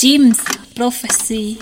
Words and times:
Jim's 0.00 0.42
Prophecy. 0.74 1.58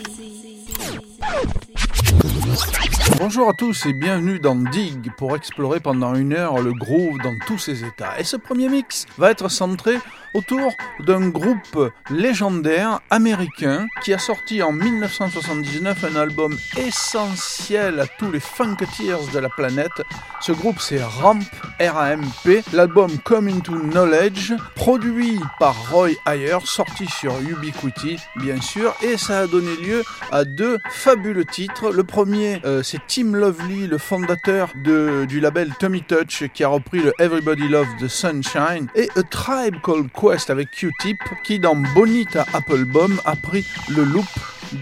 Bonjour 3.16 3.48
à 3.48 3.52
tous 3.52 3.86
et 3.86 3.92
bienvenue 3.92 4.38
dans 4.38 4.54
Dig 4.54 5.10
pour 5.16 5.34
explorer 5.34 5.80
pendant 5.80 6.14
une 6.14 6.32
heure 6.32 6.60
le 6.60 6.72
groove 6.72 7.18
dans 7.18 7.34
tous 7.46 7.58
ses 7.58 7.84
états. 7.84 8.18
Et 8.20 8.24
ce 8.24 8.36
premier 8.36 8.68
mix 8.68 9.06
va 9.16 9.30
être 9.30 9.48
centré 9.48 9.98
autour 10.34 10.72
d'un 11.00 11.28
groupe 11.28 11.90
légendaire 12.10 13.00
américain 13.10 13.86
qui 14.02 14.12
a 14.12 14.18
sorti 14.18 14.62
en 14.62 14.72
1979 14.72 16.04
un 16.04 16.16
album 16.16 16.56
essentiel 16.76 18.00
à 18.00 18.06
tous 18.06 18.30
les 18.30 18.40
funketeers 18.40 19.32
de 19.32 19.38
la 19.38 19.48
planète. 19.48 20.02
Ce 20.40 20.52
groupe 20.52 20.80
c'est 20.80 21.02
Ramp, 21.02 21.40
R-A-M-P, 21.80 22.62
l'album 22.72 23.18
Come 23.24 23.48
Into 23.48 23.76
Knowledge, 23.78 24.54
produit 24.74 25.40
par 25.58 25.90
Roy 25.90 26.10
Ayer, 26.26 26.58
sorti 26.64 27.06
sur 27.06 27.32
Ubiquity 27.40 28.18
bien 28.36 28.60
sûr, 28.60 28.94
et 29.02 29.16
ça 29.16 29.40
a 29.40 29.46
donné 29.46 29.74
lieu 29.76 30.04
à 30.30 30.44
deux 30.44 30.78
fabuleux 30.90 31.44
titres. 31.44 31.90
Le 31.90 32.04
premier 32.04 32.60
euh, 32.64 32.82
c'est 32.82 32.97
Tim 33.06 33.32
Lovely, 33.32 33.86
le 33.86 33.98
fondateur 33.98 34.72
du 34.74 35.40
label 35.40 35.72
Tommy 35.78 36.02
Touch 36.02 36.44
qui 36.52 36.64
a 36.64 36.68
repris 36.68 37.00
le 37.00 37.12
Everybody 37.18 37.68
Loves 37.68 37.96
the 38.00 38.08
Sunshine, 38.08 38.88
et 38.94 39.08
A 39.16 39.22
Tribe 39.22 39.76
Called 39.82 40.08
Quest 40.12 40.50
avec 40.50 40.70
Q-Tip 40.70 41.18
qui 41.44 41.58
dans 41.58 41.76
Bonita 41.94 42.44
Applebum 42.52 43.20
a 43.24 43.36
pris 43.36 43.66
le 43.88 44.04
loop 44.04 44.26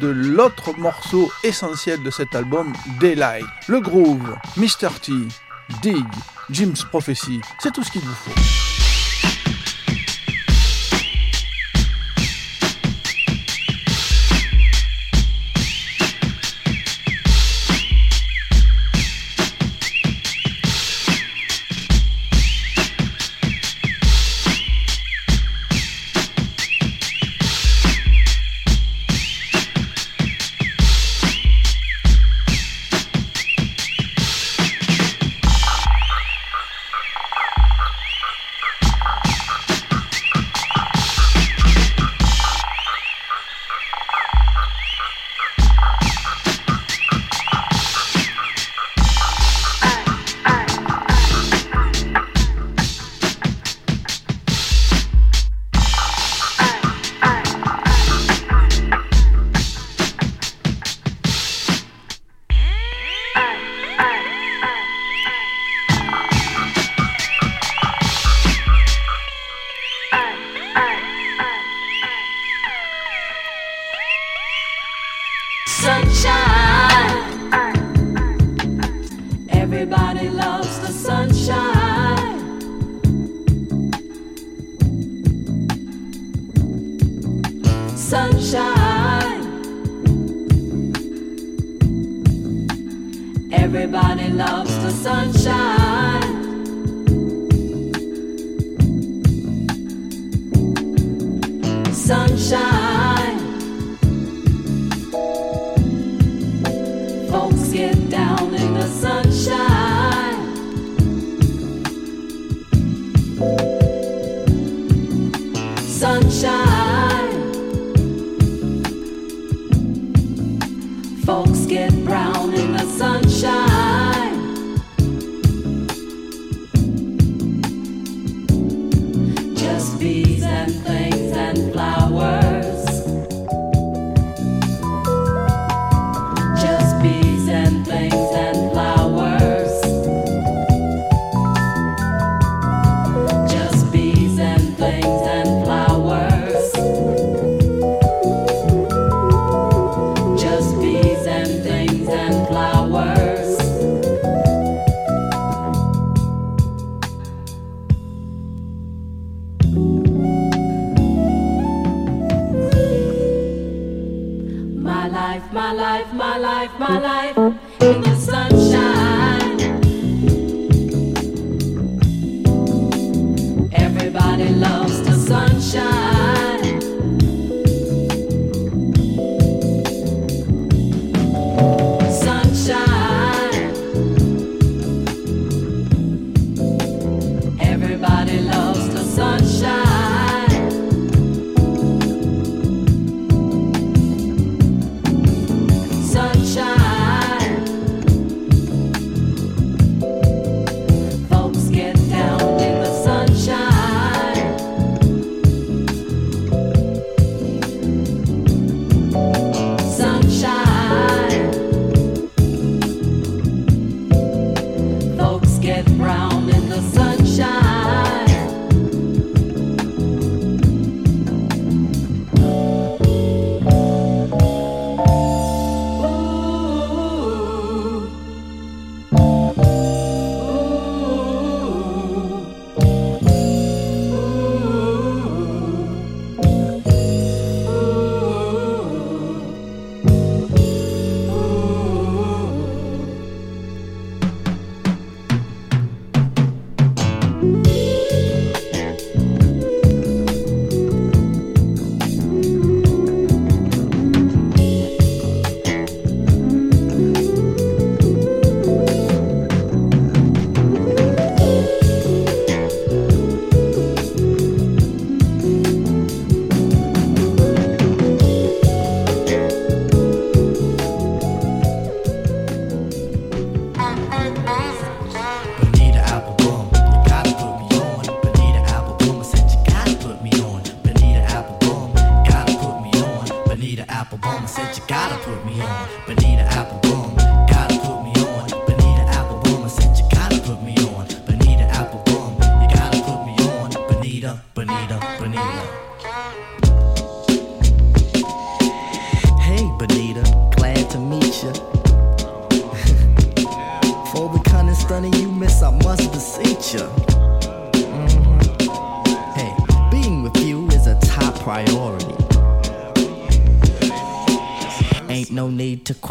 de 0.01 0.09
l'autre 0.09 0.73
morceau 0.79 1.31
essentiel 1.45 2.03
de 2.03 2.11
cet 2.11 2.35
album, 2.35 2.73
Daylight. 3.01 3.47
Le 3.69 3.81
groove, 3.81 4.37
Mr. 4.57 4.89
T, 5.03 5.13
Dig, 5.83 6.05
Jim's 6.51 6.85
Prophecy, 6.85 7.41
c'est 7.59 7.73
tout 7.73 7.83
ce 7.83 7.91
qu'il 7.91 8.03
vous 8.03 8.15
faut. 8.15 8.76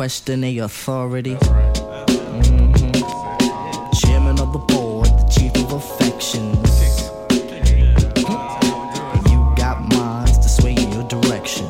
question 0.06 0.44
authority. 0.60 1.34
Mm-hmm. 1.34 2.92
Chairman 4.02 4.40
of 4.40 4.54
the 4.54 4.60
board, 4.60 5.08
the 5.08 5.28
chief 5.36 5.52
of 5.64 5.74
affections. 5.74 7.10
You 9.32 9.40
got 9.58 9.82
minds 9.96 10.38
your 10.94 11.08
direction. 11.08 11.66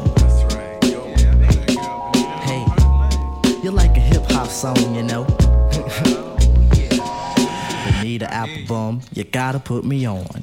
Hey, 2.44 2.66
you're 3.64 3.72
like 3.72 3.96
a 3.96 4.02
hip 4.02 4.30
hop 4.32 4.50
song, 4.50 4.94
you 4.94 5.04
know. 5.04 5.24
need 8.04 8.22
an 8.22 8.30
you 9.14 9.24
gotta 9.24 9.60
put 9.60 9.86
me 9.86 10.06
on. 10.06 10.35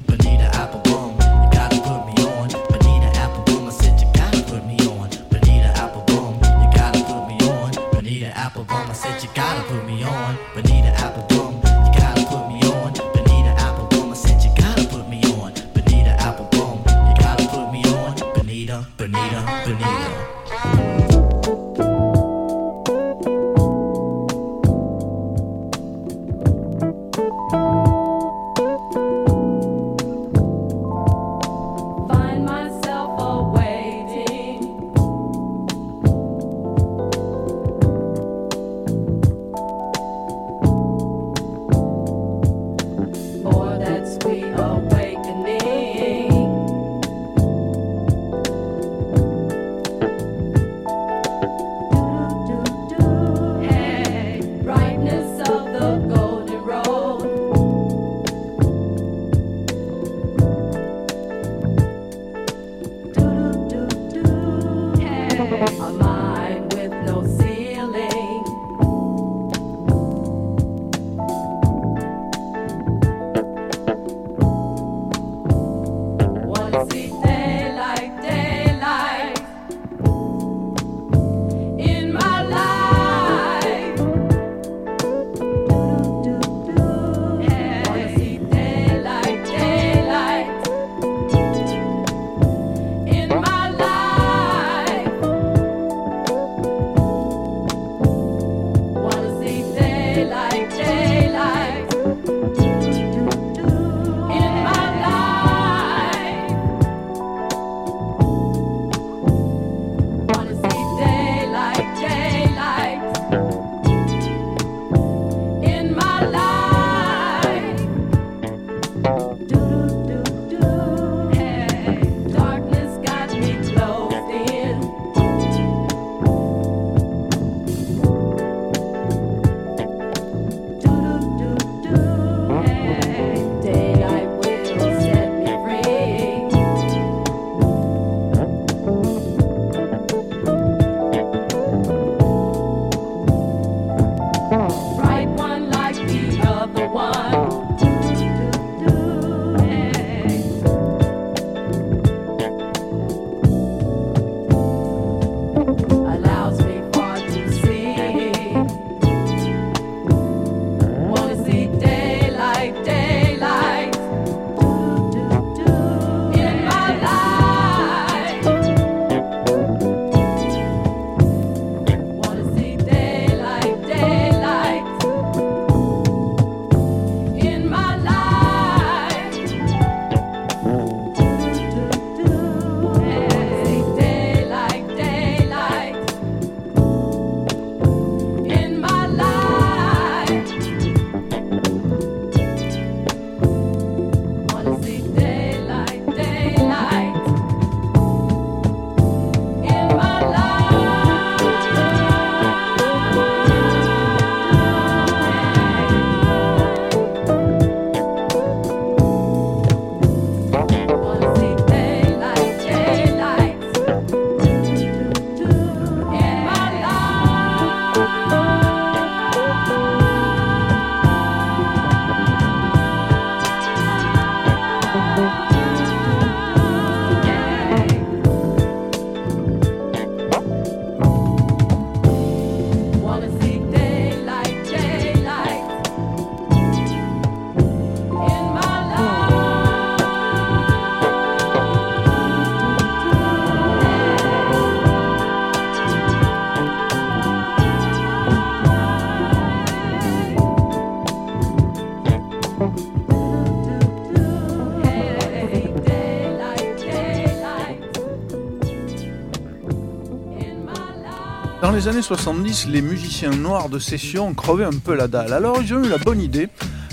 Dans 261.73 261.79
les 261.79 261.87
années 261.87 262.03
70, 262.03 262.67
les 262.67 262.83
musiciens 262.83 263.31
noirs 263.31 263.67
de 263.67 263.79
session 263.79 264.35
crevaient 264.35 264.63
un 264.63 264.77
peu 264.77 264.93
la 264.93 265.07
dalle. 265.07 265.33
Alors 265.33 265.57
ils 265.59 265.73
ont 265.73 265.83
eu 265.83 265.89
la 265.89 265.97
bonne 265.97 266.21
idée 266.21 266.47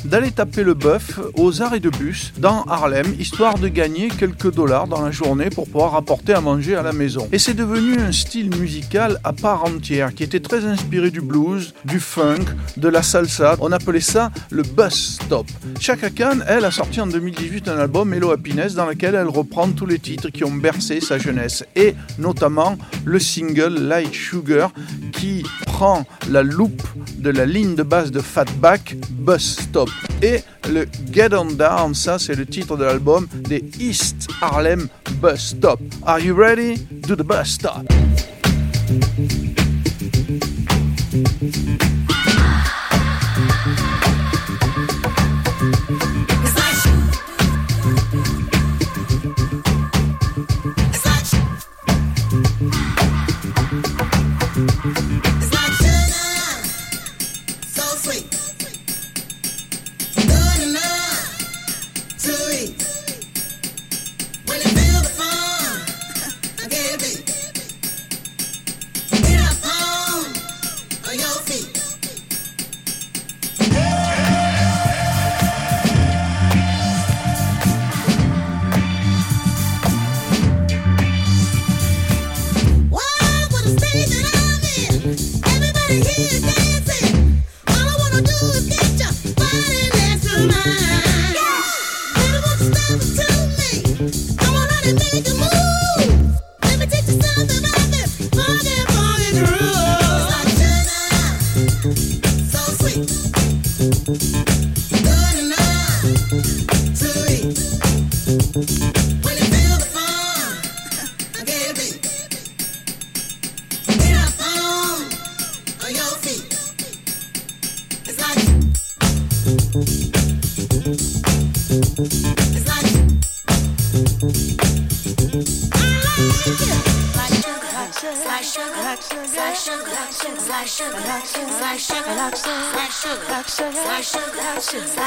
d'aller 0.06 0.30
taper 0.30 0.62
le 0.62 0.72
bœuf 0.72 1.20
aux 1.34 1.60
arrêts 1.60 1.80
de 1.80 1.90
bus 1.90 2.32
dans 2.38 2.64
Harlem, 2.64 3.14
histoire 3.18 3.58
de 3.58 3.68
gagner 3.68 4.08
quelques 4.08 4.54
dollars 4.54 4.87
dans 4.87 5.02
la 5.02 5.10
journée 5.10 5.50
pour 5.50 5.66
pouvoir 5.66 5.96
apporter 5.96 6.32
à 6.32 6.40
manger 6.40 6.76
à 6.76 6.82
la 6.82 6.92
maison. 6.92 7.28
Et 7.30 7.38
c'est 7.38 7.52
devenu 7.52 8.00
un 8.00 8.10
style 8.10 8.56
musical 8.56 9.20
à 9.22 9.34
part 9.34 9.64
entière 9.64 10.14
qui 10.14 10.22
était 10.22 10.40
très 10.40 10.64
inspiré 10.64 11.10
du 11.10 11.20
blues, 11.20 11.75
du 11.84 12.00
funk, 12.00 12.46
de 12.78 12.88
la 12.88 13.02
salsa. 13.02 13.56
On 13.60 13.72
appelait 13.72 14.00
ça 14.00 14.30
le 14.50 14.62
bus 14.62 15.18
stop. 15.22 15.46
Chaka 15.80 16.10
Khan, 16.10 16.40
elle, 16.46 16.66
a 16.66 16.70
sorti 16.70 17.00
en 17.00 17.06
2018 17.06 17.66
un 17.68 17.78
album 17.78 18.12
Hello 18.12 18.32
Happiness 18.32 18.75
dans 18.75 18.84
lequel 18.84 19.14
elle 19.14 19.28
reprend 19.28 19.70
tous 19.70 19.87
les 19.87 19.99
titres 19.99 20.28
qui 20.28 20.44
ont 20.44 20.52
bercé 20.52 21.00
sa 21.00 21.16
jeunesse 21.16 21.64
et 21.75 21.94
notamment 22.18 22.76
le 23.06 23.18
single 23.18 23.88
Light 23.88 24.12
Sugar 24.12 24.72
qui 25.10 25.42
prend 25.64 26.04
la 26.28 26.42
loupe 26.42 26.82
de 27.16 27.30
la 27.30 27.46
ligne 27.46 27.76
de 27.76 27.82
basse 27.82 28.10
de 28.10 28.20
Fatback, 28.20 28.94
Bus 29.10 29.56
Stop. 29.58 29.88
Et 30.20 30.40
le 30.68 30.87
Get 31.10 31.34
On 31.34 31.46
Down, 31.46 31.94
ça 31.94 32.18
c'est 32.18 32.34
le 32.34 32.44
titre 32.44 32.76
de 32.76 32.84
l'album 32.84 33.26
des 33.32 33.64
East 33.80 34.28
Harlem 34.42 34.87
Bus 35.22 35.40
Stop. 35.40 35.80
Are 36.04 36.20
you 36.20 36.34
ready? 36.34 36.76
Do 37.08 37.16
the 37.16 37.25
bus 37.25 37.49
stop. 37.49 37.87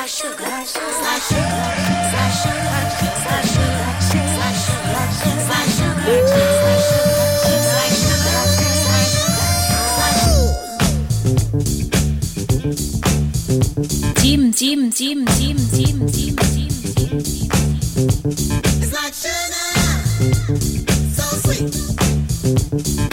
It's 0.06 0.22
like 0.22 0.34
sugar, 0.34 0.66
so 21.14 21.24
sweet. 22.84 23.13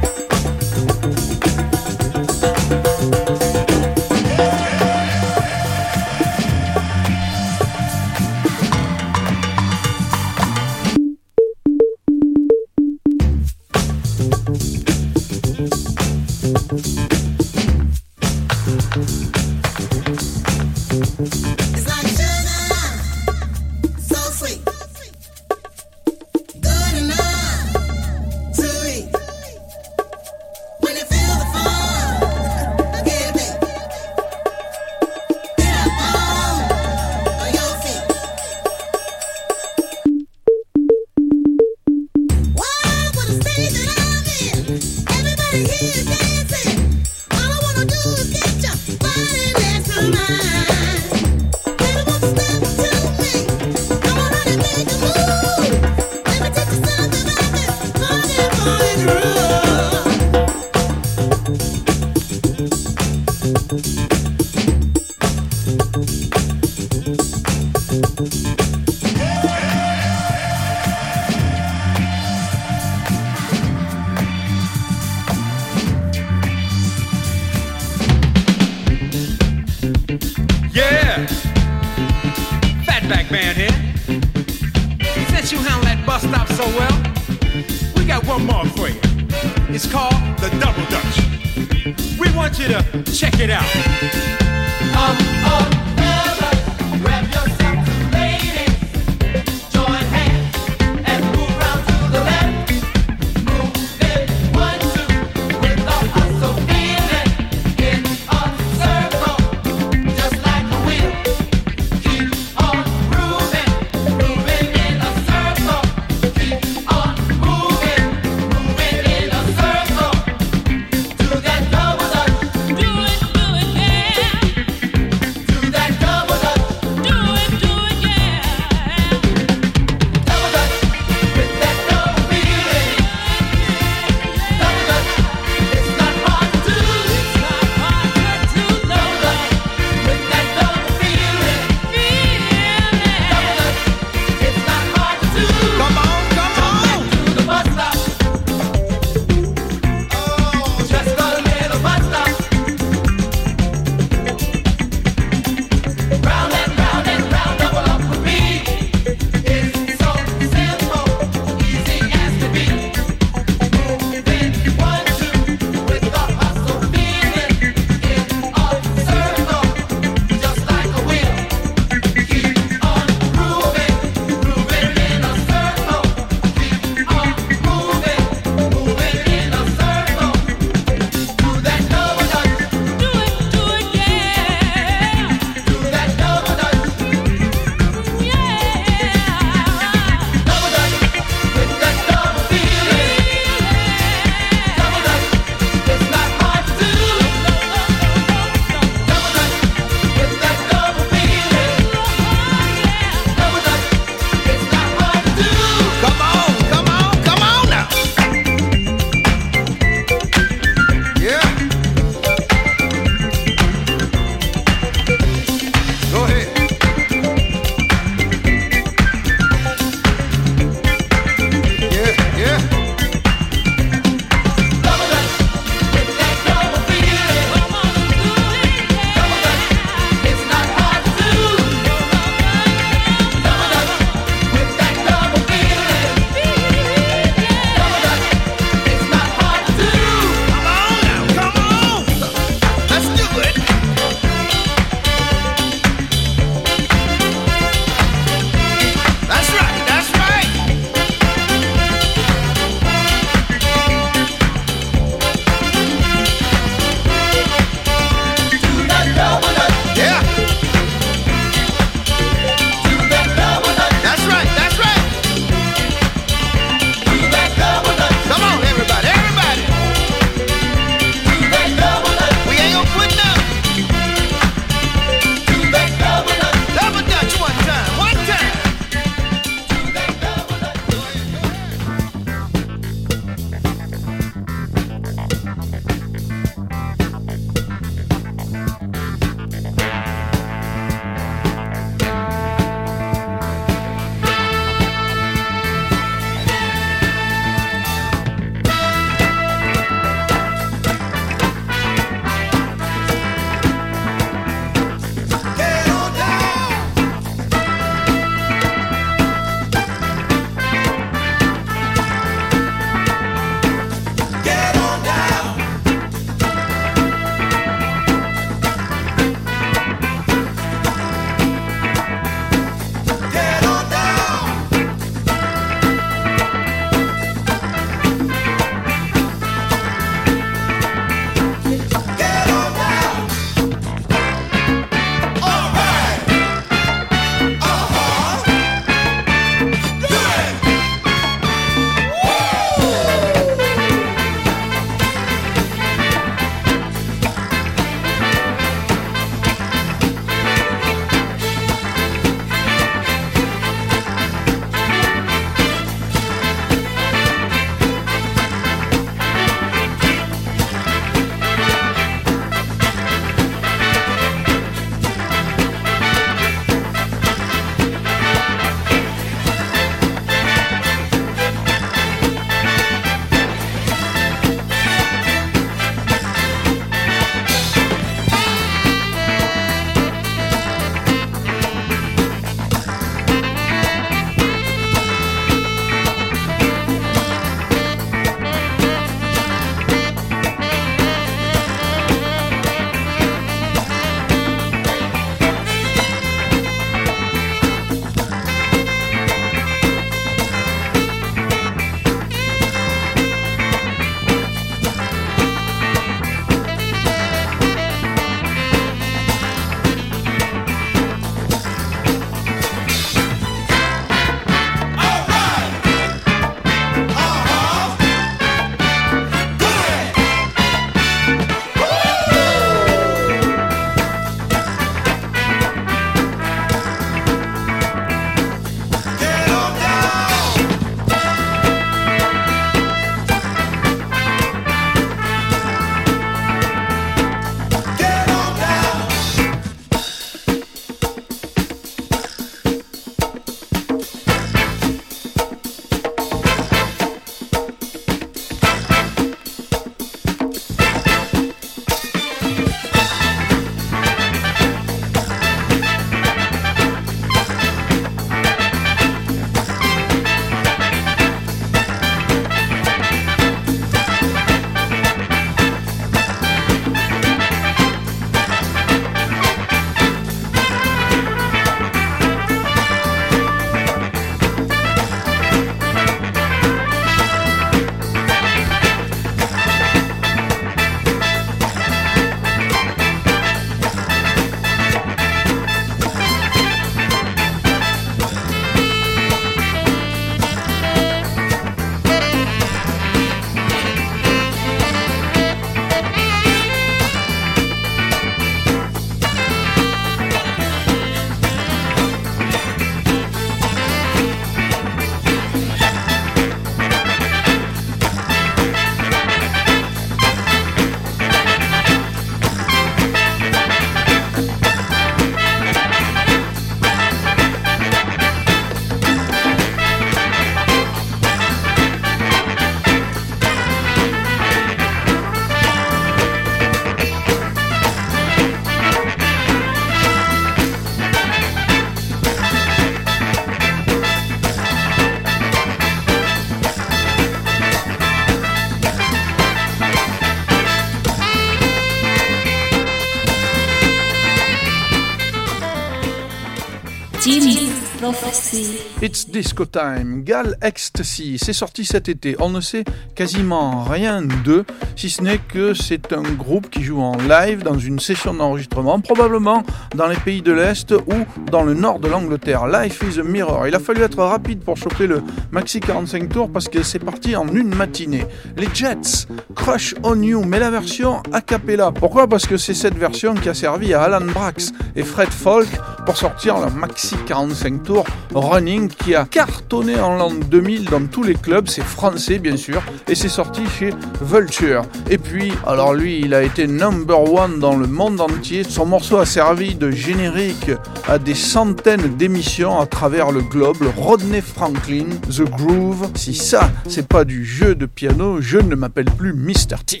It's 549.06 549.30
Disco 549.30 549.64
Time, 549.66 550.24
Gal 550.24 550.58
Ecstasy, 550.60 551.38
c'est 551.38 551.52
sorti 551.52 551.84
cet 551.84 552.08
été. 552.08 552.34
On 552.40 552.50
ne 552.50 552.60
sait 552.60 552.82
quasiment 553.14 553.84
rien 553.84 554.20
d'eux, 554.20 554.64
si 554.96 555.10
ce 555.10 555.22
n'est 555.22 555.38
que 555.38 555.74
c'est 555.74 556.12
un 556.12 556.22
groupe 556.22 556.70
qui 556.70 556.82
joue 556.82 557.00
en 557.00 557.16
live 557.16 557.62
dans 557.62 557.78
une 557.78 558.00
session 558.00 558.34
d'enregistrement, 558.34 558.98
probablement 558.98 559.62
dans 559.94 560.08
les 560.08 560.16
pays 560.16 560.42
de 560.42 560.50
l'Est 560.50 560.90
ou 560.90 561.14
dans 561.52 561.62
le 561.62 561.74
nord 561.74 562.00
de 562.00 562.08
l'Angleterre. 562.08 562.66
Life 562.66 563.00
is 563.08 563.20
a 563.20 563.22
Mirror. 563.22 563.68
Il 563.68 563.76
a 563.76 563.78
fallu 563.78 564.02
être 564.02 564.20
rapide 564.24 564.64
pour 564.64 564.76
choper 564.76 565.06
le 565.06 565.22
maxi 565.52 565.78
45 565.78 566.28
tours 566.28 566.50
parce 566.50 566.66
que 566.66 566.82
c'est 566.82 566.98
parti 566.98 567.36
en 567.36 567.46
une 567.46 567.76
matinée. 567.76 568.26
Les 568.56 568.66
Jets, 568.74 569.28
Crush 569.54 569.94
on 570.02 570.20
You, 570.20 570.42
mais 570.44 570.58
la 570.58 570.70
version 570.70 571.22
a 571.32 571.42
cappella. 571.42 571.92
Pourquoi? 571.92 572.26
Parce 572.26 572.46
que 572.46 572.56
c'est 572.56 572.74
cette 572.74 572.98
version 572.98 573.34
qui 573.34 573.48
a 573.48 573.54
servi 573.54 573.94
à 573.94 574.02
Alan 574.02 574.26
Brax 574.26 574.72
et 574.96 575.04
Fred 575.04 575.30
Folk 575.30 575.68
pour 576.06 576.16
sortir 576.16 576.58
leur 576.58 576.72
maxi 576.72 577.14
45 577.26 577.84
tours 577.84 578.06
Running 578.34 578.95
qui 578.98 579.14
a 579.14 579.24
cartonné 579.24 580.00
en 580.00 580.16
l'an 580.16 580.32
2000 580.32 580.86
dans 580.86 581.06
tous 581.06 581.22
les 581.22 581.34
clubs. 581.34 581.68
C'est 581.68 581.84
français 581.84 582.38
bien 582.38 582.56
sûr 582.56 582.82
et 583.08 583.14
c'est 583.14 583.28
sorti 583.28 583.62
chez 583.78 583.90
Vulture. 584.20 584.82
Et 585.10 585.18
puis, 585.18 585.52
alors 585.66 585.94
lui, 585.94 586.20
il 586.20 586.34
a 586.34 586.42
été 586.42 586.66
number 586.66 587.32
one 587.32 587.58
dans 587.58 587.76
le 587.76 587.86
monde 587.86 588.20
entier. 588.20 588.64
Son 588.64 588.86
morceau 588.86 589.18
a 589.18 589.26
servi 589.26 589.74
de 589.74 589.90
générique 589.90 590.70
à 591.08 591.18
des 591.18 591.34
centaines 591.34 592.16
d'émissions 592.16 592.80
à 592.80 592.86
travers 592.86 593.30
le 593.30 593.42
globe. 593.42 593.78
Rodney 593.96 594.40
Franklin, 594.40 595.06
The 595.30 595.42
Groove. 595.42 596.10
Si 596.14 596.34
ça, 596.34 596.70
c'est 596.88 597.08
pas 597.08 597.24
du 597.24 597.44
jeu 597.44 597.74
de 597.74 597.86
piano, 597.86 598.40
je 598.40 598.58
ne 598.58 598.74
m'appelle 598.74 599.10
plus 599.16 599.32
Mr. 599.32 599.76
T. 599.84 600.00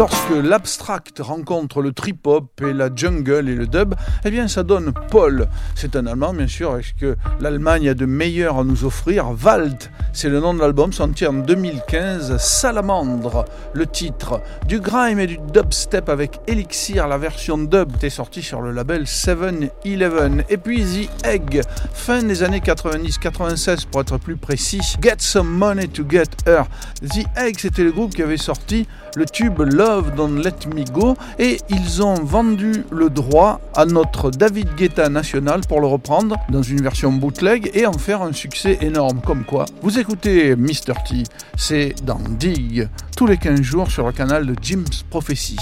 los 0.00 0.19
Lorsque 0.30 0.44
l'abstract 0.44 1.18
rencontre 1.20 1.82
le 1.82 1.92
trip-hop 1.92 2.60
et 2.62 2.72
la 2.72 2.88
jungle 2.94 3.48
et 3.48 3.54
le 3.54 3.66
dub, 3.66 3.94
eh 4.24 4.30
bien 4.30 4.48
ça 4.48 4.62
donne 4.62 4.92
Paul. 5.10 5.48
C'est 5.74 5.96
un 5.96 6.06
Allemand 6.06 6.34
bien 6.34 6.46
sûr, 6.46 6.76
est-ce 6.76 6.94
que 6.94 7.16
l'Allemagne 7.40 7.88
a 7.88 7.94
de 7.94 8.06
meilleur 8.06 8.58
à 8.58 8.64
nous 8.64 8.84
offrir 8.84 9.32
Wald, 9.42 9.90
c'est 10.12 10.28
le 10.28 10.40
nom 10.40 10.54
de 10.54 10.60
l'album 10.60 10.92
sorti 10.92 11.26
en 11.26 11.32
2015, 11.32 12.36
Salamandre, 12.36 13.44
le 13.72 13.86
titre. 13.86 14.40
Du 14.66 14.80
grime 14.80 15.18
et 15.18 15.26
du 15.26 15.38
dubstep 15.52 16.08
avec 16.08 16.40
Elixir, 16.46 17.08
la 17.08 17.18
version 17.18 17.58
dub 17.58 17.92
est 18.02 18.10
sortie 18.10 18.42
sur 18.42 18.60
le 18.60 18.72
label 18.72 19.04
7-Eleven. 19.04 20.44
Et 20.48 20.58
puis 20.58 20.84
The 20.84 21.26
Egg, 21.26 21.62
fin 21.92 22.22
des 22.22 22.42
années 22.42 22.60
90-96 22.60 23.86
pour 23.86 24.02
être 24.02 24.18
plus 24.18 24.36
précis, 24.36 24.80
Get 25.00 25.16
Some 25.18 25.48
Money 25.48 25.88
to 25.88 26.04
Get 26.08 26.24
Her. 26.46 26.64
The 27.02 27.26
Egg, 27.36 27.56
c'était 27.58 27.84
le 27.84 27.92
groupe 27.92 28.14
qui 28.14 28.22
avait 28.22 28.36
sorti 28.36 28.86
le 29.16 29.24
tube 29.26 29.60
Love 29.60 30.14
Let 30.28 30.66
Me 30.74 30.84
Go 30.90 31.16
et 31.38 31.58
ils 31.68 32.02
ont 32.02 32.14
vendu 32.14 32.84
le 32.90 33.10
droit 33.10 33.60
à 33.74 33.84
notre 33.84 34.30
David 34.30 34.74
Guetta 34.76 35.08
national 35.08 35.60
pour 35.68 35.80
le 35.80 35.86
reprendre 35.86 36.36
dans 36.50 36.62
une 36.62 36.82
version 36.82 37.12
bootleg 37.12 37.70
et 37.74 37.86
en 37.86 37.92
faire 37.92 38.22
un 38.22 38.32
succès 38.32 38.78
énorme. 38.80 39.20
Comme 39.24 39.44
quoi, 39.44 39.66
vous 39.82 39.98
écoutez 39.98 40.56
Mr. 40.56 40.94
T, 41.08 41.22
c'est 41.56 41.94
dans 42.04 42.20
Dig 42.38 42.88
tous 43.16 43.26
les 43.26 43.36
15 43.36 43.60
jours 43.60 43.90
sur 43.90 44.06
le 44.06 44.12
canal 44.12 44.46
de 44.46 44.54
Jim's 44.60 45.02
Prophecy. 45.08 45.56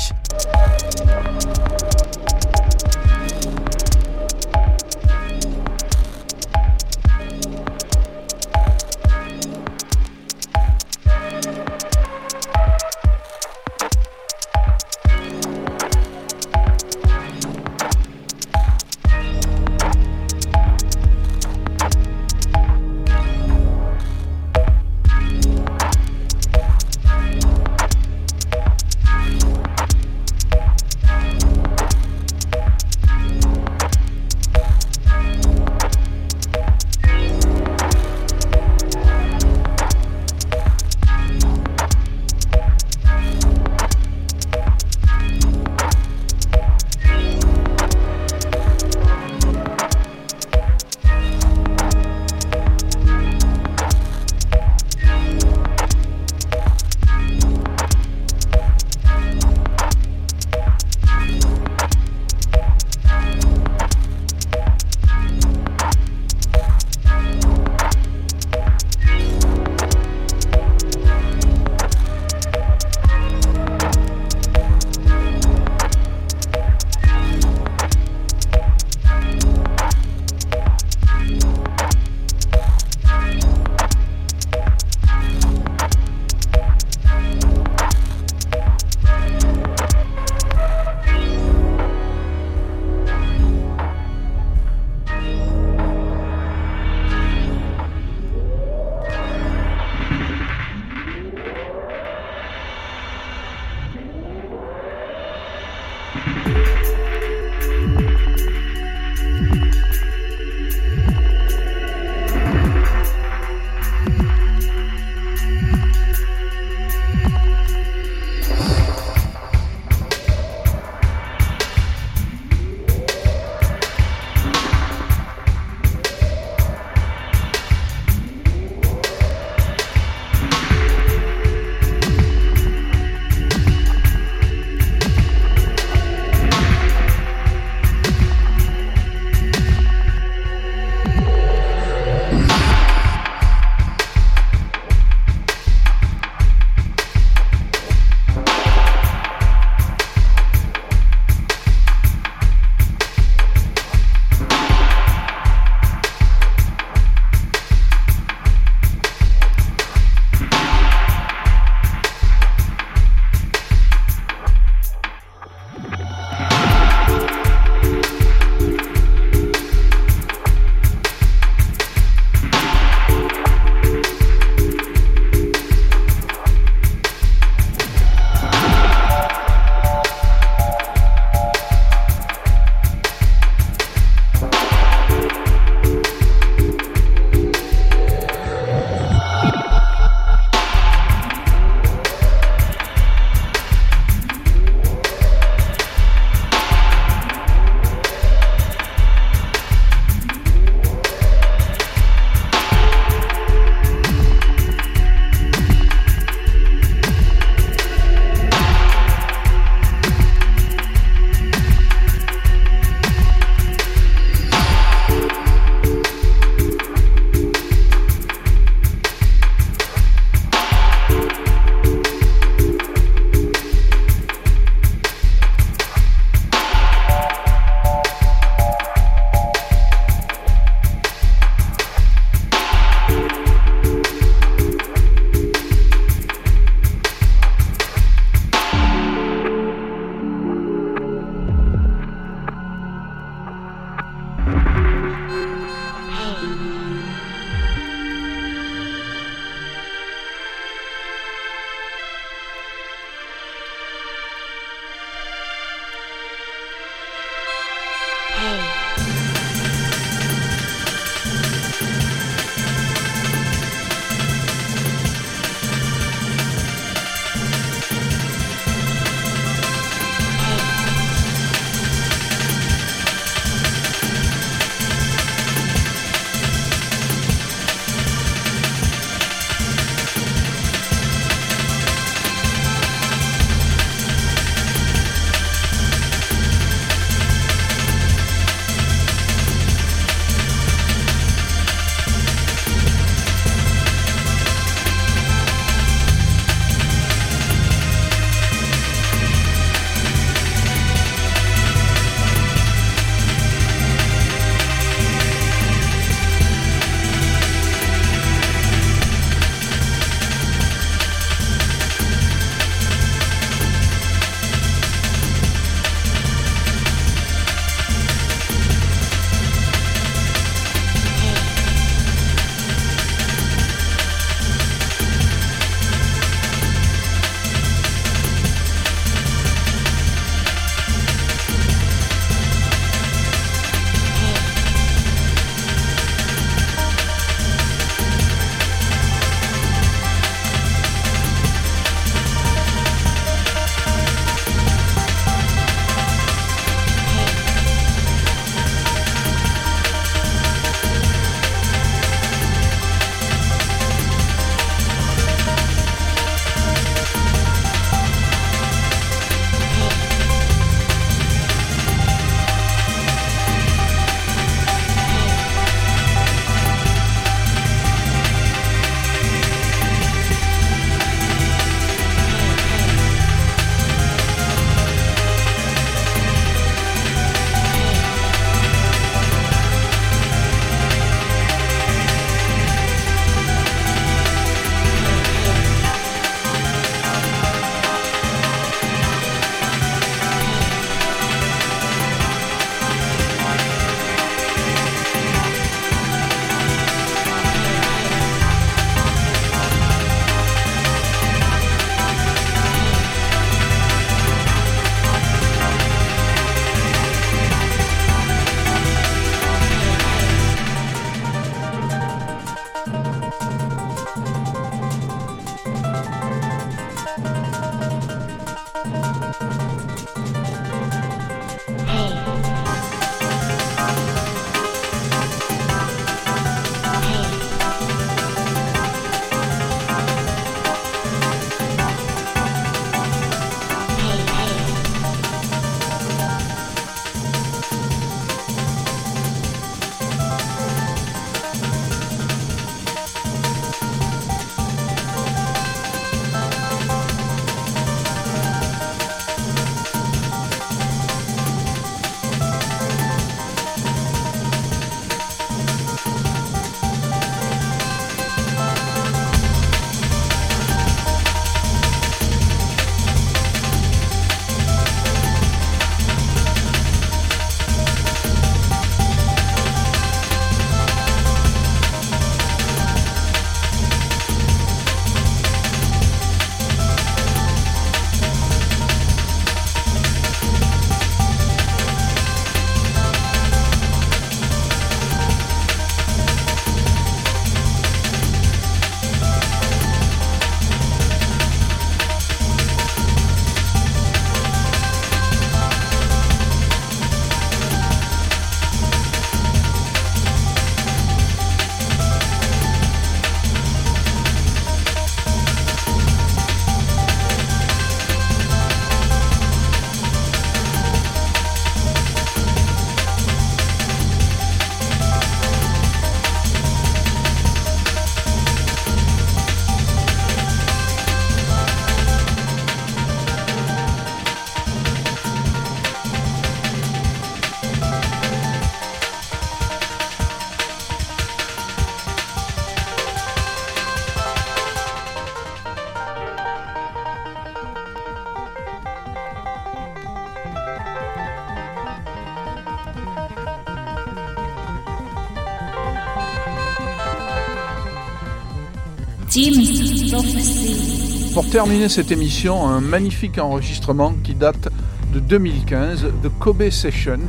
Terminer 551.50 551.88
cette 551.88 552.12
émission, 552.12 552.68
un 552.68 552.80
magnifique 552.80 553.38
enregistrement 553.38 554.12
qui 554.22 554.34
date 554.34 554.68
de 555.14 555.20
2015 555.20 556.06
de 556.22 556.28
Kobe 556.28 556.68
Session. 556.68 557.20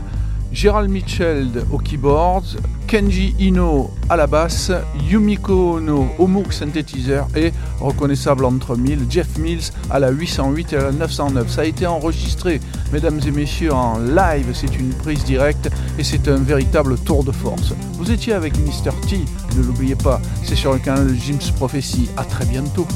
Gérald 0.51 0.89
Mitchell 0.89 1.47
au 1.71 1.77
keyboard, 1.77 2.43
Kenji 2.87 3.35
Ino 3.39 3.91
à 4.09 4.17
la 4.17 4.27
basse, 4.27 4.71
Yumiko 5.09 5.77
Ono 5.77 6.09
au 6.17 6.27
Moog 6.27 6.51
synthétiseur 6.51 7.27
et, 7.35 7.53
reconnaissable 7.79 8.43
entre 8.43 8.75
mille, 8.75 9.05
Jeff 9.09 9.37
Mills 9.37 9.71
à 9.89 9.99
la 9.99 10.09
808 10.09 10.73
et 10.73 10.77
à 10.77 10.83
la 10.83 10.91
909. 10.91 11.49
Ça 11.49 11.61
a 11.61 11.65
été 11.65 11.85
enregistré, 11.85 12.59
mesdames 12.91 13.21
et 13.25 13.31
messieurs, 13.31 13.73
en 13.73 13.99
live, 13.99 14.47
c'est 14.53 14.75
une 14.77 14.89
prise 14.89 15.23
directe 15.23 15.69
et 15.97 16.03
c'est 16.03 16.27
un 16.27 16.37
véritable 16.37 16.97
tour 16.97 17.23
de 17.23 17.31
force. 17.31 17.73
Vous 17.93 18.11
étiez 18.11 18.33
avec 18.33 18.57
Mr. 18.57 18.91
T, 19.07 19.19
ne 19.55 19.63
l'oubliez 19.63 19.95
pas, 19.95 20.19
c'est 20.43 20.55
sur 20.55 20.73
le 20.73 20.79
canal 20.79 21.07
de 21.07 21.13
Jim's 21.13 21.51
Prophecy. 21.51 22.09
À 22.17 22.25
très 22.25 22.45
bientôt. 22.45 22.87